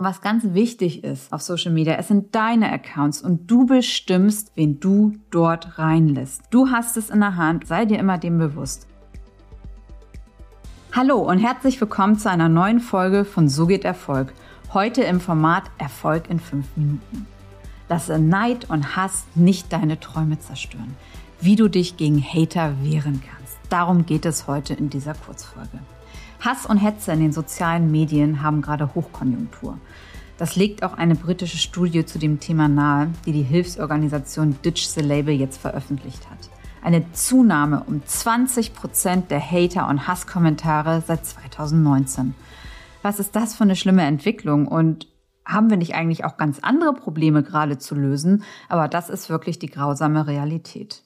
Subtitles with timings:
[0.00, 4.78] Was ganz wichtig ist auf Social Media, es sind deine Accounts und du bestimmst, wen
[4.78, 6.42] du dort reinlässt.
[6.50, 8.86] Du hast es in der Hand, sei dir immer dem bewusst.
[10.92, 14.32] Hallo und herzlich willkommen zu einer neuen Folge von So geht Erfolg.
[14.72, 17.26] Heute im Format Erfolg in 5 Minuten.
[17.88, 20.94] Lasse Neid und Hass nicht deine Träume zerstören.
[21.40, 23.58] Wie du dich gegen Hater wehren kannst.
[23.68, 25.80] Darum geht es heute in dieser Kurzfolge.
[26.40, 29.78] Hass und Hetze in den sozialen Medien haben gerade Hochkonjunktur.
[30.36, 35.00] Das legt auch eine britische Studie zu dem Thema nahe, die die Hilfsorganisation Ditch the
[35.00, 36.38] Label jetzt veröffentlicht hat.
[36.80, 42.36] Eine Zunahme um 20 Prozent der Hater- und Hasskommentare seit 2019.
[43.02, 45.08] Was ist das für eine schlimme Entwicklung und
[45.44, 48.44] haben wir nicht eigentlich auch ganz andere Probleme gerade zu lösen?
[48.68, 51.02] Aber das ist wirklich die grausame Realität.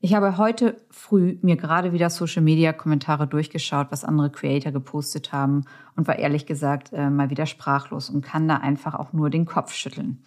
[0.00, 5.32] Ich habe heute früh mir gerade wieder Social Media Kommentare durchgeschaut, was andere Creator gepostet
[5.32, 5.64] haben
[5.96, 9.44] und war ehrlich gesagt äh, mal wieder sprachlos und kann da einfach auch nur den
[9.44, 10.22] Kopf schütteln.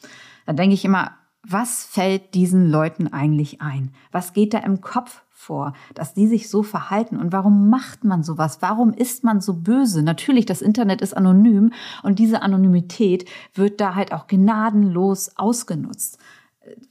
[0.46, 1.12] Da denke ich immer,
[1.48, 3.94] was fällt diesen Leuten eigentlich ein?
[4.12, 8.24] Was geht da im Kopf vor, dass die sich so verhalten und warum macht man
[8.24, 8.58] sowas?
[8.62, 10.04] Warum ist man so böse?
[10.04, 11.72] Natürlich, das Internet ist anonym
[12.04, 16.20] und diese Anonymität wird da halt auch gnadenlos ausgenutzt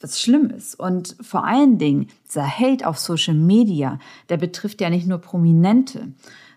[0.01, 0.79] was schlimm ist.
[0.79, 6.13] Und vor allen Dingen, dieser Hate auf Social Media, der betrifft ja nicht nur Prominente,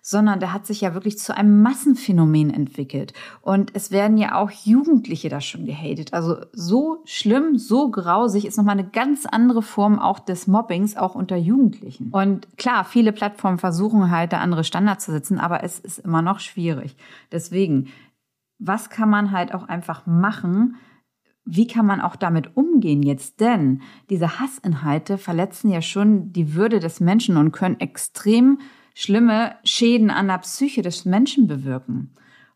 [0.05, 3.13] sondern der hat sich ja wirklich zu einem Massenphänomen entwickelt.
[3.41, 6.13] Und es werden ja auch Jugendliche da schon gehatet.
[6.13, 11.15] Also so schlimm, so grausig ist nochmal eine ganz andere Form auch des Mobbings, auch
[11.15, 12.09] unter Jugendlichen.
[12.11, 16.21] Und klar, viele Plattformen versuchen halt da andere Standards zu setzen, aber es ist immer
[16.21, 16.97] noch schwierig.
[17.31, 17.87] Deswegen,
[18.59, 20.75] was kann man halt auch einfach machen,
[21.45, 23.39] wie kann man auch damit umgehen jetzt?
[23.39, 28.59] Denn diese Hassinhalte verletzen ja schon die Würde des Menschen und können extrem
[28.95, 32.13] schlimme Schäden an der Psyche des Menschen bewirken.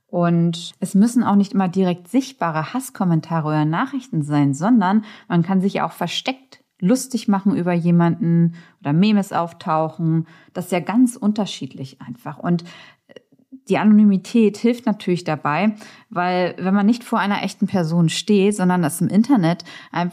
[0.07, 5.59] Und es müssen auch nicht immer direkt sichtbare Hasskommentare oder Nachrichten sein, sondern man kann
[5.59, 10.27] sich auch versteckt lustig machen über jemanden oder Memes auftauchen.
[10.53, 12.37] Das ist ja ganz unterschiedlich einfach.
[12.37, 12.63] Und
[13.69, 15.75] die Anonymität hilft natürlich dabei,
[16.09, 19.63] weil wenn man nicht vor einer echten Person steht, sondern das im Internet,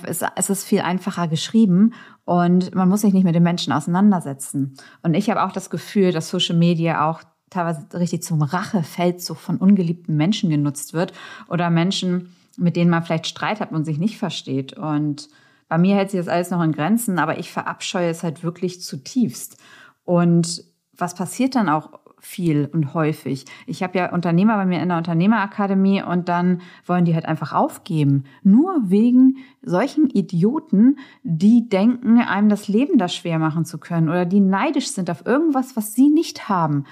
[0.09, 1.93] ist, ist es viel einfacher geschrieben
[2.25, 4.75] und man muss sich nicht mit den Menschen auseinandersetzen.
[5.03, 9.59] Und ich habe auch das Gefühl, dass Social Media auch teilweise richtig zum Rachefeldzug von
[9.59, 11.13] ungeliebten Menschen genutzt wird
[11.49, 14.73] oder Menschen, mit denen man vielleicht Streit hat und sich nicht versteht.
[14.75, 15.29] Und
[15.69, 18.83] bei mir hält sich das alles noch in Grenzen, aber ich verabscheue es halt wirklich
[18.83, 19.57] zutiefst.
[20.05, 20.65] Und
[20.97, 23.45] was passiert dann auch viel und häufig.
[23.67, 27.53] Ich habe ja Unternehmer bei mir in der Unternehmerakademie und dann wollen die halt einfach
[27.53, 28.25] aufgeben.
[28.43, 34.25] Nur wegen solchen Idioten, die denken, einem das Leben da schwer machen zu können oder
[34.25, 36.85] die neidisch sind auf irgendwas, was sie nicht haben.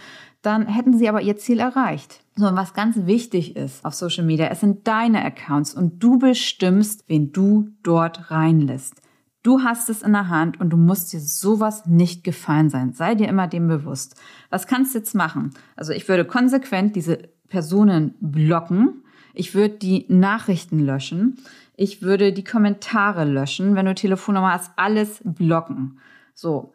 [0.42, 2.20] Dann hätten sie aber ihr Ziel erreicht.
[2.34, 6.18] So, und was ganz wichtig ist auf Social Media, es sind deine Accounts und du
[6.18, 9.02] bestimmst, wen du dort reinlässt.
[9.42, 12.92] Du hast es in der Hand und du musst dir sowas nicht gefallen sein.
[12.92, 14.14] Sei dir immer dem bewusst.
[14.50, 15.50] Was kannst du jetzt machen?
[15.74, 19.02] Also ich würde konsequent diese Personen blocken.
[19.34, 21.38] Ich würde die Nachrichten löschen.
[21.76, 23.74] Ich würde die Kommentare löschen.
[23.74, 25.98] Wenn du Telefonnummer hast, alles blocken.
[26.34, 26.72] So.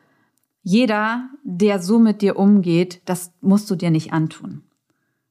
[0.61, 4.63] Jeder, der so mit dir umgeht, das musst du dir nicht antun.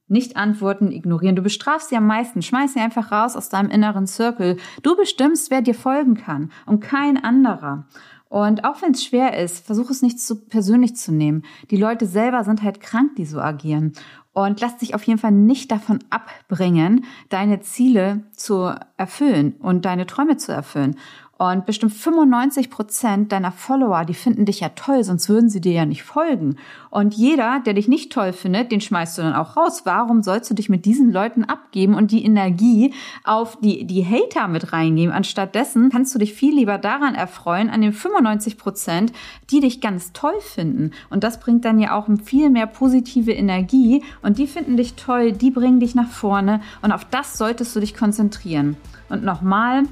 [0.07, 1.35] Nicht antworten, ignorieren.
[1.35, 2.41] Du bestrafst sie am meisten.
[2.41, 4.57] Schmeiß sie einfach raus aus deinem inneren Circle.
[4.81, 7.85] Du bestimmst, wer dir folgen kann und kein anderer.
[8.29, 11.43] Und auch wenn es schwer ist, versuch es nicht zu persönlich zu nehmen.
[11.71, 13.93] Die Leute selber sind halt krank, die so agieren.
[14.33, 20.05] Und lass dich auf jeden Fall nicht davon abbringen, deine Ziele zu erfüllen und deine
[20.05, 20.95] Träume zu erfüllen.
[21.37, 25.73] Und bestimmt 95 Prozent deiner Follower, die finden dich ja toll, sonst würden sie dir
[25.73, 26.55] ja nicht folgen.
[26.89, 29.81] Und jeder, der dich nicht toll findet, den schmeißt du dann auch raus.
[29.85, 32.93] Warum sollst du dich mit diesen Leuten abgeben und die Energie
[33.23, 35.13] auf die, die Hater mit reingeben?
[35.13, 39.13] Anstattdessen kannst du dich viel lieber daran erfreuen, an den 95 Prozent,
[39.51, 40.91] die dich ganz toll finden.
[41.11, 44.03] Und das bringt dann ja auch viel mehr positive Energie.
[44.23, 46.61] Und die finden dich toll, die bringen dich nach vorne.
[46.81, 48.75] Und auf das solltest du dich konzentrieren.
[49.09, 49.83] Und nochmal,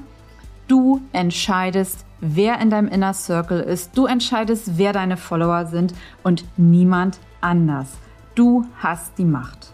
[0.68, 3.96] Du entscheidest, wer in deinem Inner Circle ist.
[3.96, 7.92] Du entscheidest, wer deine Follower sind und niemand anders.
[8.34, 9.72] Du hast die Macht.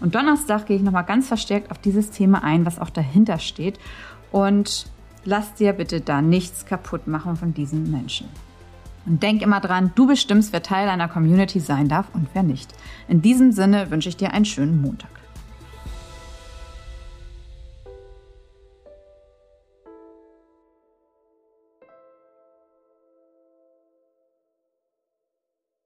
[0.00, 3.78] Und Donnerstag gehe ich nochmal ganz verstärkt auf dieses Thema ein, was auch dahinter steht.
[4.32, 4.86] Und
[5.24, 8.28] lass dir bitte da nichts kaputt machen von diesen Menschen.
[9.04, 12.72] Und denk immer dran, du bestimmst, wer Teil einer Community sein darf und wer nicht.
[13.08, 15.10] In diesem Sinne wünsche ich dir einen schönen Montag.